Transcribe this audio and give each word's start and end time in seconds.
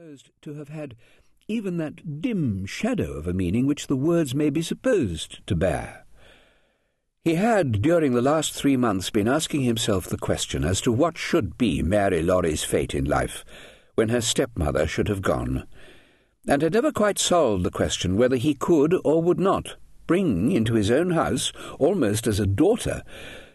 supposed 0.00 0.30
to 0.40 0.54
have 0.54 0.70
had 0.70 0.96
even 1.46 1.76
that 1.76 2.22
dim 2.22 2.64
shadow 2.64 3.12
of 3.12 3.26
a 3.26 3.34
meaning 3.34 3.66
which 3.66 3.86
the 3.86 3.96
words 3.96 4.34
may 4.34 4.48
be 4.48 4.62
supposed 4.62 5.46
to 5.46 5.54
bear. 5.54 6.06
He 7.22 7.34
had, 7.34 7.82
during 7.82 8.14
the 8.14 8.22
last 8.22 8.54
three 8.54 8.78
months, 8.78 9.10
been 9.10 9.28
asking 9.28 9.60
himself 9.60 10.06
the 10.06 10.16
question 10.16 10.64
as 10.64 10.80
to 10.82 10.90
what 10.90 11.18
should 11.18 11.58
be 11.58 11.82
Mary 11.82 12.22
Lawrie's 12.22 12.64
fate 12.64 12.94
in 12.94 13.04
life 13.04 13.44
when 13.94 14.08
her 14.08 14.22
stepmother 14.22 14.86
should 14.86 15.08
have 15.08 15.20
gone, 15.20 15.66
and 16.48 16.62
had 16.62 16.72
never 16.72 16.92
quite 16.92 17.18
solved 17.18 17.62
the 17.62 17.70
question 17.70 18.16
whether 18.16 18.36
he 18.36 18.54
could 18.54 18.98
or 19.04 19.22
would 19.22 19.40
not 19.40 19.76
bring 20.06 20.50
into 20.50 20.72
his 20.76 20.90
own 20.90 21.10
house, 21.10 21.52
almost 21.78 22.26
as 22.26 22.40
a 22.40 22.46
daughter, 22.46 23.02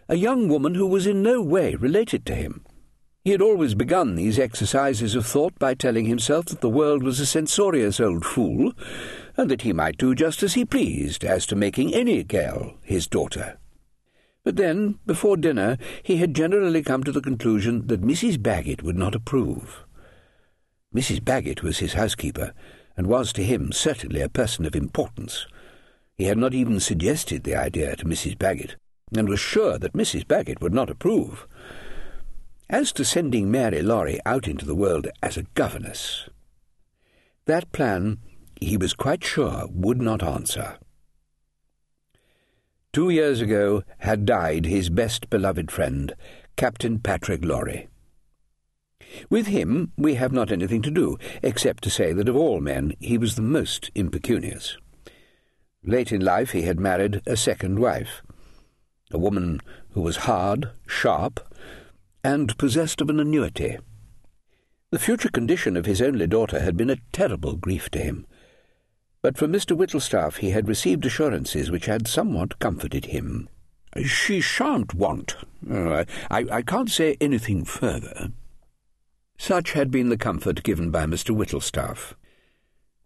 a 0.08 0.16
young 0.16 0.48
woman 0.48 0.76
who 0.76 0.86
was 0.86 1.08
in 1.08 1.24
no 1.24 1.42
way 1.42 1.74
related 1.74 2.24
to 2.24 2.36
him. 2.36 2.64
He 3.26 3.32
had 3.32 3.42
always 3.42 3.74
begun 3.74 4.14
these 4.14 4.38
exercises 4.38 5.16
of 5.16 5.26
thought 5.26 5.58
by 5.58 5.74
telling 5.74 6.06
himself 6.06 6.46
that 6.46 6.62
the 6.62 6.70
world 6.70 7.02
was 7.02 7.20
a 7.20 7.26
censorious 7.26 8.00
old 8.00 8.24
fool, 8.24 8.72
and 9.36 9.50
that 9.50 9.64
he 9.64 9.74
might 9.74 9.98
do 9.98 10.14
just 10.14 10.44
as 10.44 10.54
he 10.54 10.64
pleased 10.64 11.26
as 11.26 11.48
to 11.48 11.56
making 11.56 11.92
any 11.92 12.24
girl 12.24 12.76
his 12.84 13.08
daughter. 13.08 13.58
But 14.44 14.58
then, 14.58 15.00
before 15.08 15.38
dinner, 15.38 15.80
he 16.04 16.18
had 16.18 16.36
generally 16.36 16.84
come 16.84 17.04
to 17.04 17.12
the 17.12 17.20
conclusion 17.20 17.88
that 17.88 18.04
Mrs. 18.04 18.40
Baggett 18.44 18.84
would 18.84 18.96
not 18.96 19.16
approve. 19.16 19.84
Mrs. 20.96 21.26
Baggett 21.26 21.64
was 21.64 21.80
his 21.80 21.94
housekeeper, 21.94 22.54
and 22.96 23.08
was 23.08 23.34
to 23.34 23.44
him 23.44 23.72
certainly 23.72 24.22
a 24.22 24.30
person 24.30 24.68
of 24.68 24.76
importance. 24.76 25.48
He 26.16 26.26
had 26.26 26.38
not 26.38 26.54
even 26.54 26.80
suggested 26.80 27.44
the 27.44 27.56
idea 27.56 27.96
to 27.96 28.06
Mrs. 28.06 28.38
Baggett, 28.38 28.76
and 29.18 29.28
was 29.28 29.40
sure 29.40 29.80
that 29.80 29.94
Mrs. 29.94 30.28
Baggett 30.28 30.62
would 30.62 30.76
not 30.76 30.92
approve. 30.92 31.48
As 32.76 32.92
to 32.92 33.06
sending 33.06 33.50
Mary 33.50 33.82
Lawrie 33.82 34.20
out 34.26 34.50
into 34.50 34.66
the 34.66 34.76
world 34.76 35.08
as 35.24 35.38
a 35.38 35.44
governess, 35.54 36.28
that 37.46 37.72
plan, 37.72 38.18
he 38.60 38.76
was 38.76 38.94
quite 38.94 39.24
sure, 39.24 39.66
would 39.72 40.02
not 40.02 40.22
answer. 40.22 40.78
Two 42.92 43.10
years 43.10 43.40
ago 43.40 43.86
had 44.00 44.26
died 44.26 44.66
his 44.66 44.90
best 44.90 45.30
beloved 45.30 45.72
friend, 45.72 46.16
Captain 46.58 47.00
Patrick 47.00 47.46
Lawrie. 47.46 47.88
With 49.30 49.48
him 49.48 49.94
we 49.96 50.16
have 50.16 50.34
not 50.34 50.52
anything 50.52 50.82
to 50.82 50.92
do, 50.92 51.18
except 51.42 51.82
to 51.86 51.90
say 51.90 52.12
that 52.12 52.28
of 52.28 52.36
all 52.36 52.60
men 52.60 52.92
he 53.00 53.18
was 53.18 53.36
the 53.36 53.42
most 53.42 53.90
impecunious. 53.96 54.78
Late 55.82 56.12
in 56.12 56.20
life 56.20 56.52
he 56.52 56.64
had 56.64 56.82
married 56.82 57.22
a 57.26 57.38
second 57.38 57.80
wife, 57.80 58.22
a 59.12 59.18
woman 59.18 59.62
who 59.92 60.02
was 60.02 60.28
hard, 60.28 60.72
sharp, 60.86 61.40
and 62.26 62.58
possessed 62.58 63.02
of 63.02 63.10
an 63.12 63.20
annuity. 63.20 63.78
The 64.90 64.98
future 64.98 65.30
condition 65.30 65.78
of 65.78 65.86
his 65.86 66.02
only 66.02 66.26
daughter 66.26 66.60
had 66.60 66.76
been 66.76 66.90
a 66.90 66.98
terrible 67.12 67.56
grief 67.56 67.92
to 67.92 68.00
him, 68.00 68.26
but 69.22 69.38
from 69.38 69.54
Mr. 69.54 69.78
Whittlestaff 69.78 70.38
he 70.38 70.50
had 70.50 70.68
received 70.68 71.06
assurances 71.06 71.70
which 71.70 71.86
had 71.86 72.08
somewhat 72.08 72.58
comforted 72.58 73.06
him. 73.06 73.48
She 74.04 74.42
shan't 74.42 74.96
want. 74.96 75.36
Uh, 75.70 76.06
I, 76.32 76.46
I 76.52 76.62
can't 76.64 76.90
say 76.90 77.16
anything 77.22 77.64
further. 77.64 78.32
Such 79.38 79.74
had 79.74 79.92
been 79.92 80.10
the 80.10 80.18
comfort 80.18 80.64
given 80.64 80.90
by 80.90 81.06
Mr. 81.06 81.36
Whittlestaff. 81.36 82.16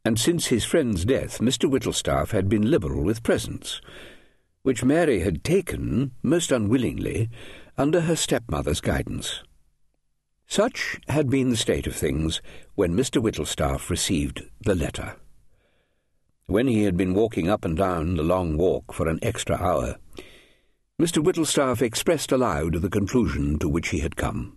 And 0.05 0.17
since 0.17 0.47
his 0.47 0.63
friend's 0.63 1.03
death, 1.03 1.39
Mr. 1.39 1.69
Whittlestaff 1.69 2.31
had 2.31 2.47
been 2.47 2.71
liberal 2.71 3.03
with 3.03 3.23
presents, 3.23 3.81
which 4.69 4.83
Mary 4.83 5.21
had 5.21 5.43
taken, 5.43 6.11
most 6.21 6.51
unwillingly, 6.51 7.27
under 7.75 8.01
her 8.01 8.15
stepmother's 8.15 8.81
guidance. 8.81 9.41
Such 10.45 10.99
had 11.07 11.27
been 11.27 11.49
the 11.49 11.57
state 11.57 11.87
of 11.87 11.95
things 11.95 12.39
when 12.75 12.95
Mr. 12.95 13.19
Whittlestaff 13.19 13.89
received 13.89 14.43
the 14.61 14.75
letter. 14.75 15.15
When 16.45 16.67
he 16.67 16.83
had 16.83 16.95
been 16.95 17.15
walking 17.15 17.49
up 17.49 17.65
and 17.65 17.75
down 17.75 18.15
the 18.15 18.21
long 18.21 18.57
walk 18.57 18.93
for 18.93 19.07
an 19.07 19.17
extra 19.23 19.55
hour, 19.55 19.95
Mr. 21.01 21.23
Whittlestaff 21.23 21.81
expressed 21.81 22.31
aloud 22.31 22.75
the 22.83 22.91
conclusion 22.91 23.57
to 23.57 23.67
which 23.67 23.89
he 23.89 24.01
had 24.01 24.15
come. 24.15 24.55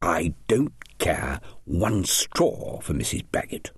I 0.00 0.32
don't 0.46 0.98
care 0.98 1.40
one 1.64 2.04
straw 2.04 2.78
for 2.78 2.94
Mrs. 2.94 3.24
Baggett. 3.32 3.72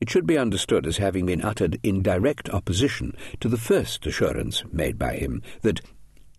It 0.00 0.10
should 0.10 0.26
be 0.26 0.38
understood 0.38 0.86
as 0.86 0.98
having 0.98 1.26
been 1.26 1.42
uttered 1.42 1.78
in 1.82 2.02
direct 2.02 2.50
opposition 2.50 3.16
to 3.40 3.48
the 3.48 3.56
first 3.56 4.06
assurance 4.06 4.62
made 4.72 4.98
by 4.98 5.14
him 5.16 5.42
that 5.62 5.80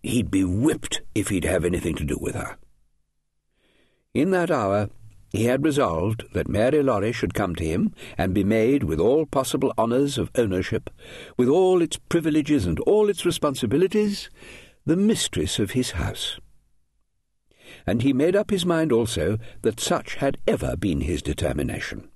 He'd 0.02 0.30
be 0.30 0.44
whipped 0.44 1.02
if 1.14 1.28
he'd 1.28 1.44
have 1.44 1.64
anything 1.64 1.94
to 1.96 2.04
do 2.04 2.18
with 2.20 2.34
her. 2.34 2.56
In 4.14 4.30
that 4.30 4.50
hour, 4.50 4.90
he 5.32 5.44
had 5.44 5.64
resolved 5.64 6.24
that 6.32 6.48
Mary 6.48 6.82
Lawrie 6.82 7.12
should 7.12 7.34
come 7.34 7.54
to 7.56 7.64
him 7.64 7.92
and 8.16 8.32
be 8.32 8.44
made 8.44 8.84
with 8.84 9.00
all 9.00 9.26
possible 9.26 9.74
honours 9.76 10.16
of 10.16 10.30
ownership, 10.34 10.88
with 11.36 11.48
all 11.48 11.82
its 11.82 11.98
privileges 12.08 12.64
and 12.64 12.80
all 12.80 13.08
its 13.08 13.26
responsibilities, 13.26 14.30
the 14.86 14.96
mistress 14.96 15.58
of 15.58 15.72
his 15.72 15.92
house. 15.92 16.38
And 17.86 18.02
he 18.02 18.12
made 18.12 18.34
up 18.34 18.50
his 18.50 18.64
mind 18.64 18.92
also 18.92 19.38
that 19.62 19.80
such 19.80 20.14
had 20.14 20.38
ever 20.46 20.76
been 20.76 21.02
his 21.02 21.20
determination. 21.20 22.08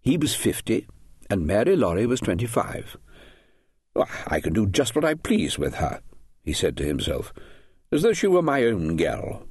He 0.00 0.16
was 0.16 0.34
fifty, 0.34 0.86
and 1.28 1.46
Mary 1.46 1.76
Lawrie 1.76 2.06
was 2.06 2.20
twenty-five. 2.20 2.96
I 4.26 4.40
can 4.40 4.52
do 4.52 4.66
just 4.66 4.94
what 4.94 5.04
I 5.04 5.14
please 5.14 5.58
with 5.58 5.74
her, 5.76 6.00
he 6.42 6.52
said 6.52 6.76
to 6.76 6.84
himself, 6.84 7.32
as 7.90 8.02
though 8.02 8.12
she 8.12 8.26
were 8.26 8.42
my 8.42 8.64
own 8.64 8.96
girl. 8.96 9.46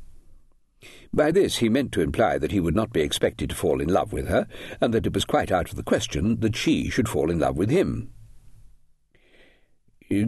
By 1.13 1.31
this 1.31 1.57
he 1.57 1.69
meant 1.69 1.91
to 1.93 2.01
imply 2.01 2.37
that 2.37 2.51
he 2.51 2.59
would 2.59 2.75
not 2.75 2.93
be 2.93 3.01
expected 3.01 3.49
to 3.49 3.55
fall 3.55 3.81
in 3.81 3.89
love 3.89 4.13
with 4.13 4.27
her, 4.27 4.47
and 4.79 4.93
that 4.93 5.05
it 5.05 5.13
was 5.13 5.25
quite 5.25 5.51
out 5.51 5.69
of 5.69 5.75
the 5.75 5.83
question 5.83 6.39
that 6.39 6.55
she 6.55 6.89
should 6.89 7.09
fall 7.09 7.29
in 7.31 7.39
love 7.39 7.57
with 7.57 7.69
him. 7.69 8.11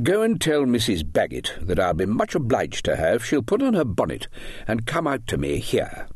Go 0.03 0.21
and 0.21 0.41
tell 0.41 0.65
Mrs. 0.65 1.09
Baggett 1.09 1.53
that 1.61 1.79
I'll 1.79 1.93
be 1.93 2.05
much 2.05 2.35
obliged 2.35 2.83
to 2.85 2.97
her 2.97 3.15
if 3.15 3.23
she'll 3.23 3.41
put 3.41 3.61
on 3.61 3.75
her 3.75 3.85
bonnet 3.85 4.27
and 4.67 4.85
come 4.85 5.07
out 5.07 5.25
to 5.27 5.37
me 5.37 5.59
here. 5.59 6.07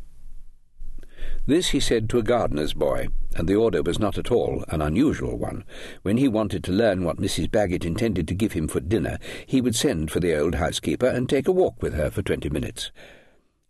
This 1.45 1.69
he 1.69 1.79
said 1.81 2.09
to 2.09 2.19
a 2.19 2.23
gardener's 2.23 2.73
boy, 2.73 3.09
and 3.35 3.49
the 3.49 3.55
order 3.55 3.83
was 3.83 3.99
not 3.99 4.17
at 4.17 4.31
all 4.31 4.63
an 4.69 4.81
unusual 4.81 5.37
one. 5.37 5.65
When 6.01 6.17
he 6.17 6.27
wanted 6.29 6.63
to 6.63 6.71
learn 6.71 7.03
what 7.03 7.17
Mrs. 7.17 7.51
Baggett 7.51 7.83
intended 7.83 8.29
to 8.29 8.35
give 8.35 8.53
him 8.53 8.69
for 8.69 8.79
dinner, 8.79 9.17
he 9.45 9.59
would 9.59 9.75
send 9.75 10.09
for 10.09 10.21
the 10.21 10.37
old 10.37 10.55
housekeeper 10.55 11.07
and 11.07 11.27
take 11.27 11.47
a 11.47 11.51
walk 11.51 11.81
with 11.81 11.95
her 11.95 12.09
for 12.09 12.21
twenty 12.21 12.49
minutes. 12.49 12.91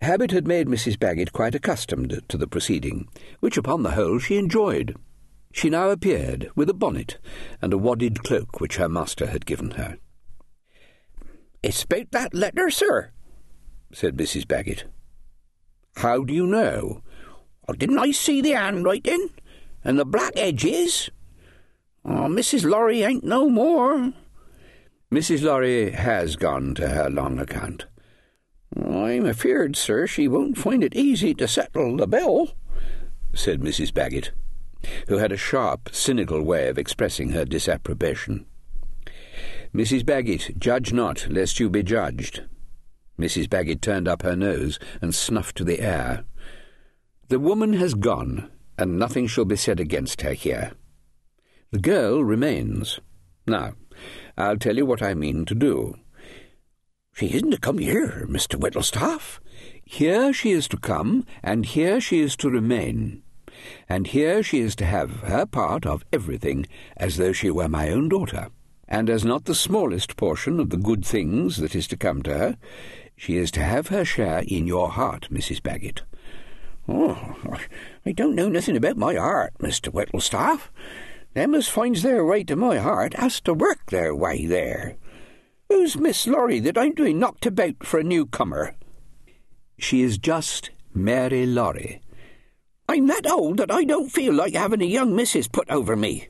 Habit 0.02 0.32
had 0.32 0.46
made 0.46 0.68
Mrs. 0.68 1.00
Baggett 1.00 1.34
quite 1.34 1.56
accustomed 1.56 2.22
to 2.28 2.38
the 2.38 2.48
proceeding, 2.48 3.08
which 3.40 3.58
upon 3.58 3.82
the 3.82 3.92
whole 3.92 4.20
she 4.20 4.38
enjoyed. 4.38 4.96
She 5.52 5.70
now 5.70 5.90
appeared 5.90 6.52
with 6.56 6.70
a 6.70 6.74
bonnet 6.74 7.18
and 7.62 7.74
a 7.74 7.78
wadded 7.78 8.22
cloak 8.24 8.60
which 8.60 8.78
her 8.78 8.90
master 8.90 9.28
had 9.28 9.46
given 9.46 9.72
her. 9.72 9.98
It's 11.64 11.84
about 11.84 12.12
that 12.12 12.34
letter, 12.34 12.70
sir, 12.70 13.12
said 13.94 14.18
Mrs. 14.18 14.48
Baggett. 14.48 14.84
How 15.98 16.24
do 16.24 16.34
you 16.34 16.46
know? 16.46 17.02
Oh, 17.68 17.74
didn't 17.74 18.00
I 18.00 18.12
see 18.12 18.42
the 18.42 18.52
handwriting? 18.52 19.30
And 19.84 20.00
the 20.00 20.06
black 20.06 20.34
edges? 20.36 21.10
Oh, 22.06 22.28
Mrs. 22.28 22.70
Lawrie 22.70 23.04
ain't 23.04 23.24
no 23.24 23.50
more. 23.50 24.14
Mrs. 25.12 25.44
Lawrie 25.44 25.92
has 25.92 26.36
gone 26.36 26.76
to 26.76 26.90
her 26.90 27.10
long 27.10 27.40
account. 27.40 27.86
I'm 28.76 29.26
afeard, 29.26 29.76
sir, 29.76 30.08
she 30.08 30.28
won't 30.28 30.58
find 30.58 30.84
it 30.84 30.96
easy 30.96 31.34
to 31.36 31.48
settle 31.48 31.98
the 31.98 32.08
bill, 32.08 32.56
said 33.34 33.62
Mrs. 33.62 33.94
Baggett, 33.94 34.32
who 35.08 35.18
had 35.18 35.32
a 35.32 35.38
sharp, 35.38 35.90
cynical 35.94 36.42
way 36.42 36.68
of 36.68 36.80
expressing 36.80 37.30
her 37.30 37.46
disapprobation. 37.46 38.46
Mrs. 39.74 40.06
Baggett, 40.06 40.60
judge 40.60 40.92
not, 40.92 41.28
lest 41.30 41.60
you 41.60 41.70
be 41.70 41.84
judged. 41.84 42.44
Mrs. 43.20 43.50
Baggett 43.50 43.82
turned 43.82 44.08
up 44.08 44.24
her 44.24 44.36
nose 44.36 44.80
and 45.02 45.14
snuffed 45.14 45.64
the 45.64 45.80
air. 45.80 46.26
The 47.34 47.40
woman 47.40 47.74
has 47.74 47.96
gone, 47.96 48.52
and 48.78 49.00
nothing 49.00 49.26
shall 49.26 49.44
be 49.44 49.56
said 49.56 49.80
against 49.80 50.22
her 50.22 50.34
here. 50.34 50.74
The 51.72 51.80
girl 51.80 52.24
remains. 52.24 53.00
Now, 53.48 53.74
I'll 54.38 54.58
tell 54.58 54.78
you 54.78 54.86
what 54.86 55.02
I 55.02 55.16
mean 55.16 55.46
to 55.46 55.56
do. 55.56 55.96
She 57.16 57.34
isn't 57.34 57.50
to 57.50 57.58
come 57.58 57.80
here, 57.80 58.28
Mr. 58.30 58.60
Whittlestaff. 58.60 59.40
Here 59.84 60.32
she 60.32 60.52
is 60.52 60.68
to 60.68 60.78
come, 60.78 61.26
and 61.42 61.66
here 61.66 62.00
she 62.00 62.20
is 62.20 62.36
to 62.36 62.52
remain. 62.52 63.24
And 63.90 64.06
here 64.06 64.44
she 64.44 64.60
is 64.60 64.76
to 64.76 64.86
have 64.86 65.22
her 65.22 65.48
part 65.48 65.88
of 65.88 66.06
everything, 66.14 66.68
as 66.98 67.18
though 67.18 67.34
she 67.34 67.50
were 67.50 67.68
my 67.68 67.90
own 67.90 68.10
daughter. 68.10 68.50
And 68.88 69.10
as 69.10 69.26
not 69.26 69.46
the 69.46 69.56
smallest 69.56 70.18
portion 70.18 70.60
of 70.60 70.70
the 70.70 70.78
good 70.78 71.04
things 71.04 71.58
that 71.58 71.74
is 71.74 71.88
to 71.88 71.98
come 71.98 72.22
to 72.22 72.38
her, 72.38 72.58
she 73.18 73.38
is 73.38 73.50
to 73.54 73.64
have 73.64 73.88
her 73.88 74.06
share 74.06 74.44
in 74.48 74.68
your 74.68 74.90
heart, 74.90 75.30
Mrs. 75.32 75.64
Baggett. 75.64 76.04
Oh, 76.88 77.36
I 78.06 78.12
don't 78.12 78.36
know 78.36 78.50
nothing 78.50 78.76
about 78.76 78.98
my 78.98 79.16
heart, 79.16 79.54
Mr. 79.60 79.92
Whittlestaff. 79.92 80.70
Them 81.34 81.56
as 81.56 81.68
finds 81.68 82.04
their 82.04 82.26
way 82.26 82.44
to 82.44 82.56
my 82.56 82.78
heart 82.78 83.16
has 83.16 83.40
to 83.42 83.54
work 83.54 83.90
their 83.90 84.14
way 84.14 84.46
there. 84.46 84.98
Who's 85.70 85.98
Miss 85.98 86.28
Lawrie 86.28 86.60
that 86.60 86.78
I'm 86.78 86.94
doing 86.94 87.18
knocked 87.20 87.46
about 87.46 87.84
for 87.84 88.00
a 88.00 88.04
newcomer? 88.04 88.76
She 89.80 90.02
is 90.02 90.18
just 90.18 90.70
Mary 90.94 91.46
Lawrie. 91.46 92.02
I'm 92.88 93.08
that 93.08 93.30
old 93.30 93.58
that 93.58 93.72
I 93.72 93.84
don't 93.84 94.12
feel 94.12 94.34
like 94.34 94.54
having 94.54 94.82
a 94.82 94.86
young 94.86 95.16
missus 95.16 95.48
put 95.48 95.70
over 95.72 95.96
me. 95.96 96.28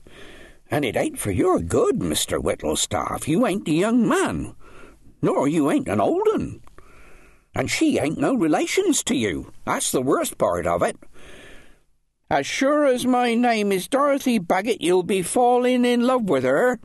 And 0.72 0.86
it 0.86 0.96
ain't 0.96 1.20
for 1.20 1.32
your 1.32 1.60
good, 1.60 2.00
Mr. 2.00 2.42
Whittlestaff. 2.42 3.28
You 3.28 3.46
ain't 3.46 3.68
a 3.68 3.74
young 3.74 4.08
man, 4.08 4.56
nor 5.22 5.48
you 5.48 5.70
ain't 5.70 5.90
an 5.90 6.00
old 6.00 6.28
un. 6.34 6.62
And 7.56 7.70
she 7.70 8.00
ain't 8.00 8.18
no 8.18 8.34
relations 8.34 9.04
to 9.04 9.16
you. 9.16 9.52
That's 9.66 9.92
the 9.92 10.02
worst 10.02 10.38
part 10.38 10.66
of 10.66 10.82
it. 10.82 10.98
As 12.30 12.48
sure 12.48 12.86
as 12.86 13.06
my 13.06 13.36
name 13.36 13.72
is 13.72 13.88
Dorothy 13.88 14.40
Baggett, 14.40 14.82
you'll 14.82 15.04
be 15.04 15.22
falling 15.22 15.86
in 15.86 16.02
love 16.02 16.24
with 16.24 16.44
her. 16.44 16.80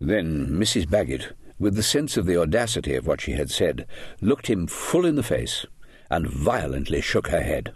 Then 0.00 0.48
Mrs. 0.48 0.90
Baggett, 0.90 1.32
with 1.58 1.76
the 1.76 1.82
sense 1.82 2.16
of 2.16 2.26
the 2.26 2.36
audacity 2.36 2.94
of 2.94 3.06
what 3.06 3.20
she 3.20 3.32
had 3.32 3.50
said, 3.50 3.86
looked 4.20 4.48
him 4.48 4.66
full 4.66 5.06
in 5.06 5.14
the 5.14 5.22
face 5.22 5.64
and 6.10 6.26
violently 6.26 7.00
shook 7.00 7.28
her 7.28 7.42
head. 7.42 7.74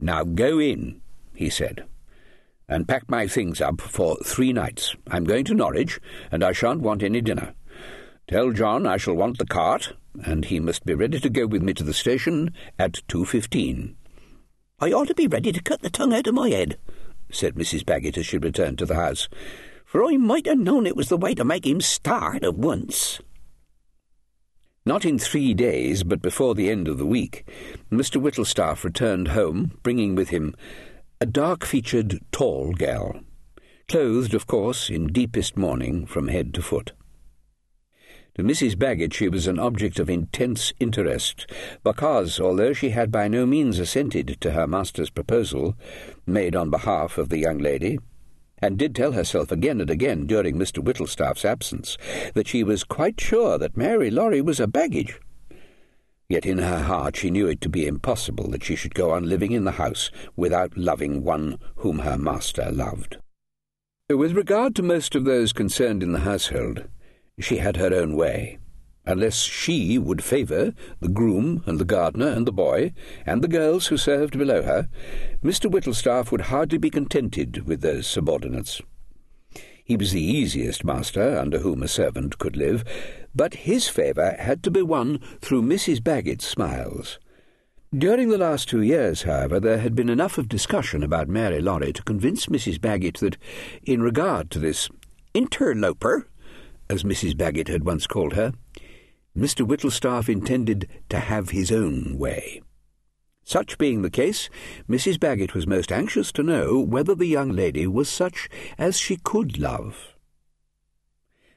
Now 0.00 0.24
go 0.24 0.60
in, 0.60 1.00
he 1.34 1.48
said, 1.50 1.86
and 2.68 2.86
pack 2.86 3.08
my 3.08 3.26
things 3.26 3.60
up 3.60 3.80
for 3.80 4.16
three 4.24 4.52
nights. 4.52 4.94
I'm 5.10 5.24
going 5.24 5.44
to 5.46 5.54
Norwich, 5.54 5.98
and 6.30 6.44
I 6.44 6.52
shan't 6.52 6.82
want 6.82 7.02
any 7.02 7.20
dinner. 7.20 7.54
Tell 8.28 8.52
John 8.52 8.86
I 8.86 8.98
shall 8.98 9.14
want 9.14 9.38
the 9.38 9.46
cart, 9.46 9.94
and 10.22 10.44
he 10.44 10.60
must 10.60 10.84
be 10.84 10.92
ready 10.92 11.18
to 11.18 11.30
go 11.30 11.46
with 11.46 11.62
me 11.62 11.72
to 11.72 11.82
the 11.82 11.94
station 11.94 12.52
at 12.78 13.00
two 13.08 13.24
fifteen. 13.24 13.96
I 14.78 14.92
ought 14.92 15.08
to 15.08 15.14
be 15.14 15.26
ready 15.26 15.50
to 15.50 15.62
cut 15.62 15.80
the 15.80 15.88
tongue 15.88 16.12
out 16.12 16.26
of 16.26 16.34
my 16.34 16.50
head, 16.50 16.76
said 17.32 17.54
Mrs. 17.54 17.86
Baggett 17.86 18.18
as 18.18 18.26
she 18.26 18.36
returned 18.36 18.76
to 18.78 18.84
the 18.84 18.96
house, 18.96 19.30
for 19.86 20.04
I 20.04 20.18
might 20.18 20.44
have 20.44 20.58
known 20.58 20.86
it 20.86 20.94
was 20.94 21.08
the 21.08 21.16
way 21.16 21.34
to 21.36 21.44
make 21.44 21.66
him 21.66 21.80
start 21.80 22.44
at 22.44 22.54
once. 22.54 23.22
Not 24.84 25.06
in 25.06 25.18
three 25.18 25.54
days, 25.54 26.02
but 26.02 26.20
before 26.20 26.54
the 26.54 26.68
end 26.68 26.86
of 26.86 26.98
the 26.98 27.06
week, 27.06 27.48
Mr. 27.90 28.20
Whittlestaff 28.20 28.84
returned 28.84 29.28
home, 29.28 29.78
bringing 29.82 30.14
with 30.14 30.28
him 30.28 30.54
a 31.18 31.24
dark-featured, 31.24 32.20
tall 32.30 32.74
gal, 32.74 33.20
clothed, 33.88 34.34
of 34.34 34.46
course, 34.46 34.90
in 34.90 35.06
deepest 35.06 35.56
mourning 35.56 36.04
from 36.04 36.28
head 36.28 36.52
to 36.52 36.60
foot. 36.60 36.92
To 38.38 38.44
Mrs. 38.44 38.78
Baggett 38.78 39.12
she 39.12 39.28
was 39.28 39.48
an 39.48 39.58
object 39.58 39.98
of 39.98 40.08
intense 40.08 40.72
interest, 40.78 41.50
because, 41.82 42.38
although 42.38 42.72
she 42.72 42.90
had 42.90 43.10
by 43.10 43.26
no 43.26 43.44
means 43.44 43.80
assented 43.80 44.36
to 44.40 44.52
her 44.52 44.64
master's 44.64 45.10
proposal, 45.10 45.74
made 46.24 46.54
on 46.54 46.70
behalf 46.70 47.18
of 47.18 47.30
the 47.30 47.38
young 47.38 47.58
lady, 47.58 47.98
and 48.58 48.78
did 48.78 48.94
tell 48.94 49.10
herself 49.10 49.50
again 49.50 49.80
and 49.80 49.90
again 49.90 50.24
during 50.24 50.54
Mr. 50.54 50.80
Whittlestaff's 50.80 51.44
absence 51.44 51.98
that 52.34 52.46
she 52.46 52.62
was 52.62 52.84
quite 52.84 53.20
sure 53.20 53.58
that 53.58 53.76
Mary 53.76 54.08
Lawrie 54.08 54.40
was 54.40 54.60
a 54.60 54.68
baggage. 54.68 55.18
Yet 56.28 56.46
in 56.46 56.58
her 56.58 56.84
heart 56.84 57.16
she 57.16 57.32
knew 57.32 57.48
it 57.48 57.60
to 57.62 57.68
be 57.68 57.88
impossible 57.88 58.48
that 58.50 58.62
she 58.62 58.76
should 58.76 58.94
go 58.94 59.10
on 59.10 59.28
living 59.28 59.50
in 59.50 59.64
the 59.64 59.72
house 59.72 60.12
without 60.36 60.78
loving 60.78 61.24
one 61.24 61.58
whom 61.78 61.98
her 61.98 62.16
master 62.16 62.70
loved. 62.70 63.16
With 64.08 64.36
regard 64.36 64.76
to 64.76 64.82
most 64.84 65.16
of 65.16 65.24
those 65.24 65.52
concerned 65.52 66.04
in 66.04 66.12
the 66.12 66.20
household, 66.20 66.84
she 67.38 67.58
had 67.58 67.76
her 67.76 67.94
own 67.94 68.16
way. 68.16 68.58
Unless 69.04 69.40
she 69.40 69.96
would 69.96 70.22
favour 70.22 70.74
the 71.00 71.08
groom 71.08 71.62
and 71.66 71.78
the 71.78 71.84
gardener 71.84 72.28
and 72.28 72.46
the 72.46 72.52
boy 72.52 72.92
and 73.24 73.40
the 73.40 73.48
girls 73.48 73.86
who 73.86 73.96
served 73.96 74.36
below 74.36 74.62
her, 74.62 74.88
Mr. 75.42 75.70
Whittlestaff 75.70 76.30
would 76.30 76.42
hardly 76.42 76.76
be 76.76 76.90
contented 76.90 77.66
with 77.66 77.80
those 77.80 78.06
subordinates. 78.06 78.82
He 79.82 79.96
was 79.96 80.12
the 80.12 80.22
easiest 80.22 80.84
master 80.84 81.38
under 81.38 81.60
whom 81.60 81.82
a 81.82 81.88
servant 81.88 82.38
could 82.38 82.56
live, 82.56 82.84
but 83.34 83.54
his 83.54 83.88
favour 83.88 84.36
had 84.38 84.62
to 84.64 84.70
be 84.70 84.82
won 84.82 85.20
through 85.40 85.62
Mrs. 85.62 86.04
Baggett's 86.04 86.46
smiles. 86.46 87.18
During 87.96 88.28
the 88.28 88.36
last 88.36 88.68
two 88.68 88.82
years, 88.82 89.22
however, 89.22 89.58
there 89.58 89.78
had 89.78 89.94
been 89.94 90.10
enough 90.10 90.36
of 90.36 90.46
discussion 90.46 91.02
about 91.02 91.26
Mary 91.26 91.62
Lawrie 91.62 91.94
to 91.94 92.02
convince 92.02 92.44
Mrs. 92.44 92.78
Baggett 92.78 93.20
that, 93.20 93.38
in 93.82 94.02
regard 94.02 94.50
to 94.50 94.58
this 94.58 94.90
interloper, 95.32 96.28
as 96.90 97.04
Mrs. 97.04 97.36
Baggett 97.36 97.68
had 97.68 97.84
once 97.84 98.06
called 98.06 98.34
her, 98.34 98.52
Mr. 99.36 99.66
Whittlestaff 99.66 100.28
intended 100.28 100.88
to 101.08 101.18
have 101.18 101.50
his 101.50 101.70
own 101.70 102.18
way. 102.18 102.62
Such 103.44 103.78
being 103.78 104.02
the 104.02 104.10
case, 104.10 104.50
Mrs. 104.88 105.18
Baggett 105.18 105.54
was 105.54 105.66
most 105.66 105.90
anxious 105.90 106.32
to 106.32 106.42
know 106.42 106.78
whether 106.80 107.14
the 107.14 107.26
young 107.26 107.50
lady 107.50 107.86
was 107.86 108.08
such 108.08 108.48
as 108.76 108.98
she 108.98 109.16
could 109.16 109.58
love. 109.58 110.14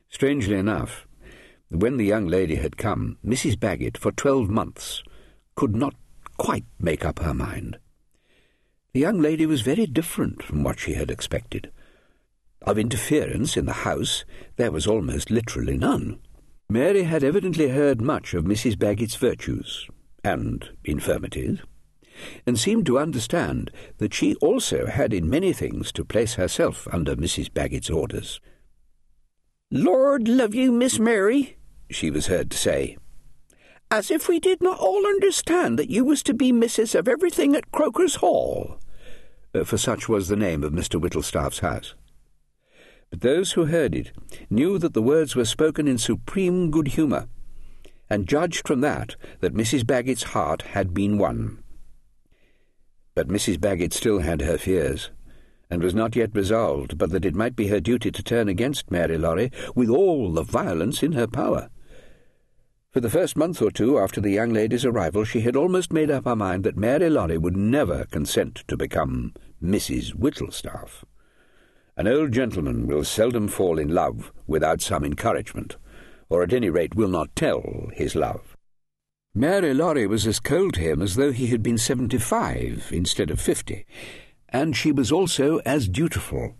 Strangely 0.10 0.56
enough, 0.58 1.08
when 1.70 1.98
the 1.98 2.06
young 2.06 2.28
lady 2.28 2.56
had 2.56 2.78
come, 2.78 3.18
Mrs. 3.26 3.60
Baggett, 3.60 3.98
for 3.98 4.12
twelve 4.12 4.50
months, 4.50 5.04
could 5.56 5.76
not 5.76 5.96
quite 6.38 6.66
make 6.80 7.04
up 7.06 7.20
her 7.20 7.34
mind. 7.34 7.78
The 8.94 9.00
young 9.00 9.22
lady 9.22 9.46
was 9.46 9.62
very 9.62 9.86
different 9.86 10.44
from 10.44 10.64
what 10.64 10.80
she 10.80 10.94
had 10.94 11.10
expected. 11.10 11.72
Of 12.64 12.78
interference 12.78 13.58
in 13.58 13.66
the 13.66 13.74
house 13.74 14.24
there 14.56 14.72
was 14.72 14.86
almost 14.86 15.32
literally 15.32 15.78
none. 15.78 16.20
Mary 16.70 17.04
had 17.04 17.24
evidently 17.24 17.70
heard 17.70 18.02
much 18.02 18.34
of 18.34 18.46
Mrs. 18.46 18.78
Baggett's 18.78 19.16
virtues 19.16 19.88
and 20.24 20.70
infirmities, 20.86 21.60
and 22.46 22.60
seemed 22.60 22.86
to 22.86 23.00
understand 23.00 23.72
that 23.98 24.14
she 24.14 24.36
also 24.36 24.86
had 24.86 25.12
in 25.12 25.30
many 25.30 25.54
things 25.54 25.92
to 25.92 26.06
place 26.06 26.36
herself 26.36 26.88
under 26.92 27.16
Mrs. 27.16 27.52
Baggett's 27.52 27.90
orders. 27.90 28.40
Lord 29.72 30.28
love 30.28 30.54
you, 30.54 30.72
Miss 30.72 31.00
Mary, 31.00 31.58
she 31.90 32.12
was 32.12 32.28
heard 32.28 32.52
to 32.52 32.58
say, 32.58 32.96
as 33.90 34.12
if 34.12 34.30
we 34.30 34.40
did 34.40 34.62
not 34.62 34.80
all 34.80 35.08
understand 35.08 35.80
that 35.80 35.90
you 35.90 36.06
was 36.06 36.22
to 36.24 36.34
be 36.34 36.52
missus 36.52 36.94
of 36.94 37.08
everything 37.08 37.56
at 37.56 37.72
Croker's 37.72 38.16
Hall. 38.16 38.78
Uh, 39.54 39.64
for 39.64 39.78
such 39.78 40.08
was 40.08 40.28
the 40.28 40.36
name 40.36 40.64
of 40.64 40.72
Mr. 40.72 41.02
Whittlestaff's 41.02 41.60
house 41.60 41.96
but 43.12 43.22
those 43.22 43.52
who 43.52 43.66
heard 43.66 43.94
it 43.94 44.12
knew 44.50 44.80
that 44.80 44.94
the 44.94 45.02
words 45.02 45.36
were 45.36 45.46
spoken 45.46 45.88
in 45.88 45.98
supreme 45.98 46.72
good 46.72 46.88
humour, 46.88 47.28
and 48.10 48.28
judged 48.28 48.66
from 48.66 48.82
that 48.82 49.16
that 49.42 49.54
Mrs. 49.54 49.86
Baggett's 49.86 50.24
heart 50.24 50.64
had 50.64 50.94
been 50.94 51.18
won. 51.18 51.62
But 53.14 53.28
Mrs. 53.28 53.60
Baggett 53.60 53.94
still 53.94 54.20
had 54.20 54.42
her 54.42 54.58
fears, 54.58 55.12
and 55.70 55.84
was 55.84 55.94
not 55.94 56.16
yet 56.16 56.34
resolved 56.34 56.98
but 56.98 57.12
that 57.12 57.26
it 57.26 57.36
might 57.36 57.56
be 57.56 57.68
her 57.68 57.82
duty 57.82 58.12
to 58.12 58.24
turn 58.24 58.48
against 58.48 58.90
Mary 58.90 59.18
Lawrie 59.18 59.52
with 59.76 59.90
all 59.90 60.32
the 60.32 60.44
violence 60.44 61.04
in 61.04 61.12
her 61.12 61.28
power. 61.28 61.70
For 62.92 63.02
the 63.02 63.10
first 63.10 63.38
month 63.38 63.62
or 63.62 63.72
two 63.72 64.00
after 64.00 64.20
the 64.20 64.32
young 64.32 64.54
lady's 64.54 64.86
arrival, 64.86 65.24
she 65.26 65.42
had 65.42 65.56
almost 65.56 65.94
made 65.94 66.12
up 66.12 66.26
her 66.26 66.36
mind 66.36 66.64
that 66.64 66.78
Mary 66.78 67.10
Lawrie 67.10 67.38
would 67.38 67.56
never 67.58 68.06
consent 68.06 68.64
to 68.68 68.78
become 68.78 69.34
Mrs. 69.62 70.14
Whittlestaff. 70.14 71.04
An 71.98 72.08
old 72.08 72.32
gentleman 72.32 72.88
will 72.88 73.04
seldom 73.04 73.48
fall 73.48 73.78
in 73.78 73.90
love 73.90 74.32
without 74.48 74.82
some 74.82 75.04
encouragement, 75.04 75.76
or 76.30 76.42
at 76.42 76.54
any 76.54 76.70
rate 76.70 76.96
will 76.96 77.10
not 77.10 77.36
tell 77.36 77.90
his 77.94 78.16
love. 78.16 78.56
Mary 79.34 79.74
Lawrie 79.74 80.08
was 80.08 80.26
as 80.26 80.40
cold 80.40 80.74
to 80.76 80.82
him 80.82 81.02
as 81.02 81.16
though 81.16 81.32
he 81.32 81.48
had 81.48 81.62
been 81.62 81.78
seventy-five 81.78 82.90
instead 82.92 83.30
of 83.30 83.40
fifty, 83.40 83.86
and 84.50 84.76
she 84.76 84.92
was 84.92 85.12
also 85.12 85.60
as 85.60 85.88
dutiful, 85.88 86.56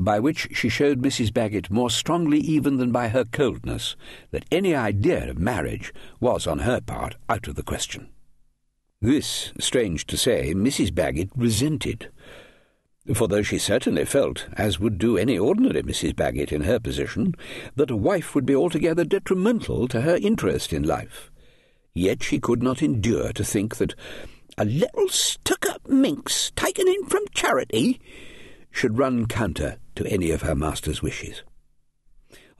by 0.00 0.18
which 0.18 0.48
she 0.52 0.68
showed 0.68 1.02
Mrs. 1.02 1.32
Baggett 1.32 1.70
more 1.70 1.90
strongly 1.90 2.38
even 2.38 2.78
than 2.78 2.92
by 2.92 3.08
her 3.08 3.24
coldness 3.24 3.96
that 4.30 4.46
any 4.50 4.74
idea 4.74 5.28
of 5.28 5.38
marriage 5.38 5.92
was 6.20 6.46
on 6.46 6.60
her 6.60 6.80
part 6.80 7.16
out 7.28 7.48
of 7.48 7.54
the 7.54 7.62
question. 7.62 8.08
This, 9.00 9.52
strange 9.58 10.06
to 10.06 10.16
say, 10.16 10.54
Mrs. 10.54 10.94
Baggett 10.94 11.30
resented, 11.36 12.10
for 13.14 13.26
though 13.26 13.42
she 13.42 13.58
certainly 13.58 14.04
felt, 14.04 14.46
as 14.52 14.78
would 14.78 14.96
do 14.98 15.16
any 15.16 15.36
ordinary 15.36 15.82
Mrs. 15.82 16.14
Baggett 16.14 16.52
in 16.52 16.62
her 16.62 16.78
position, 16.78 17.34
that 17.74 17.90
a 17.90 17.96
wife 17.96 18.34
would 18.34 18.46
be 18.46 18.54
altogether 18.54 19.04
detrimental 19.04 19.88
to 19.88 20.02
her 20.02 20.16
interest 20.16 20.72
in 20.72 20.84
life, 20.84 21.30
yet 21.94 22.22
she 22.22 22.38
could 22.38 22.62
not 22.62 22.82
endure 22.82 23.32
to 23.32 23.44
think 23.44 23.76
that 23.76 23.94
a 24.56 24.64
little 24.64 25.08
stuck-up 25.08 25.88
minx 25.88 26.52
taken 26.54 26.86
in 26.86 27.06
from 27.06 27.24
charity 27.32 28.00
should 28.70 28.98
run 28.98 29.26
counter 29.26 29.78
to 29.96 30.06
any 30.06 30.30
of 30.30 30.42
her 30.42 30.54
master's 30.54 31.02
wishes. 31.02 31.42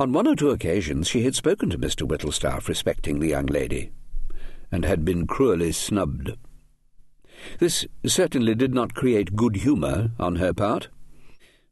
On 0.00 0.12
one 0.12 0.26
or 0.26 0.34
two 0.34 0.50
occasions 0.50 1.06
she 1.06 1.22
had 1.22 1.37
spoken 1.37 1.70
to 1.70 1.78
Mr. 1.78 2.06
Whittlestaff 2.06 2.66
respecting 2.66 3.20
the 3.20 3.28
young 3.28 3.46
lady, 3.46 3.92
and 4.72 4.84
had 4.84 5.04
been 5.04 5.26
cruelly 5.26 5.70
snubbed. 5.70 6.37
This 7.58 7.87
certainly 8.06 8.54
did 8.54 8.75
not 8.75 8.94
create 8.94 9.37
good 9.37 9.56
humour 9.56 10.12
on 10.18 10.37
her 10.37 10.52
part, 10.52 10.88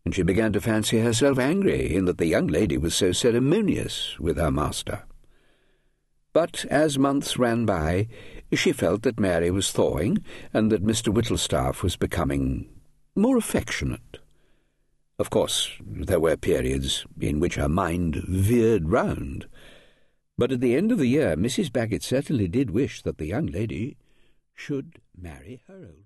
and 0.05 0.15
she 0.15 0.23
began 0.23 0.53
to 0.53 0.61
fancy 0.61 1.00
herself 1.00 1.39
angry 1.39 1.95
in 1.95 2.07
that 2.07 2.19
the 2.19 2.27
young 2.27 2.47
lady 2.47 2.79
was 2.79 2.95
so 2.95 3.12
ceremonious 3.12 4.19
with 4.19 4.37
her 4.37 4.50
master. 4.50 5.05
But 6.33 6.65
as 6.67 6.99
months 6.99 7.39
ran 7.39 7.67
by, 7.67 8.09
she 8.53 8.73
felt 8.73 9.03
that 9.03 9.19
Mary 9.21 9.50
was 9.50 9.73
thawing, 9.73 10.25
and 10.53 10.71
that 10.71 10.85
Mr. 10.85 11.12
Whittlestaff 11.12 11.83
was 11.83 11.97
becoming 11.97 12.69
more 13.17 13.37
affectionate. 13.37 14.19
Of 15.19 15.29
course, 15.29 15.71
there 15.85 16.21
were 16.21 16.37
periods 16.37 17.05
in 17.21 17.41
which 17.41 17.57
her 17.57 17.69
mind 17.69 18.17
veered 18.27 18.89
round, 18.89 19.47
but 20.39 20.53
at 20.53 20.61
the 20.61 20.75
end 20.75 20.91
of 20.93 20.99
the 20.99 21.07
year 21.07 21.37
Mrs. 21.37 21.71
Baggett 21.71 22.03
certainly 22.03 22.49
did 22.49 22.71
wish 22.71 23.03
that 23.03 23.19
the 23.19 23.27
young 23.27 23.47
lady 23.47 23.99
should 24.61 25.00
marry 25.17 25.62
her 25.67 25.87
old 25.87 26.05